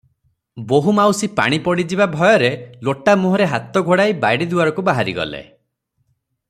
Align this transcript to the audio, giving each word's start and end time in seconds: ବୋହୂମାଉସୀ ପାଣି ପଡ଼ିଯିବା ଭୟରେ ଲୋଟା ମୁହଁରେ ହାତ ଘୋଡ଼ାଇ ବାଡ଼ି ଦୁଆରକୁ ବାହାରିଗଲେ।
ବୋହୂମାଉସୀ 0.69 1.27
ପାଣି 1.39 1.59
ପଡ଼ିଯିବା 1.67 2.07
ଭୟରେ 2.15 2.49
ଲୋଟା 2.89 3.15
ମୁହଁରେ 3.25 3.49
ହାତ 3.53 3.85
ଘୋଡ଼ାଇ 3.91 4.19
ବାଡ଼ି 4.25 4.49
ଦୁଆରକୁ 4.55 4.89
ବାହାରିଗଲେ। 4.91 5.43